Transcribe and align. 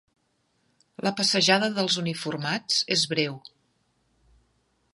La 1.07 1.11
passejada 1.19 1.67
dels 1.75 1.97
uniformats 2.03 2.81
és 2.97 3.05
breu. 3.13 3.37